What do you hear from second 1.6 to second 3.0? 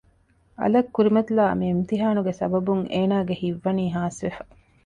އިމްތިހާނުގެ ސަބަބުން